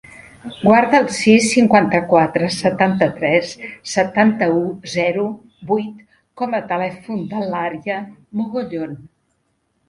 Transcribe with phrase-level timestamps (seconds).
[0.61, 3.51] Guarda el sis, cinquanta-quatre, setanta-tres,
[3.91, 4.63] setanta-u,
[4.95, 5.27] zero,
[5.73, 6.01] vuit
[6.43, 8.01] com a telèfon de l'Ària
[8.41, 8.99] Mogollon.